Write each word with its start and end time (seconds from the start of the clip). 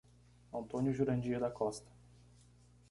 Antônio 0.51 0.91
Jurandir 0.91 1.39
da 1.39 1.51
Costa 1.51 1.91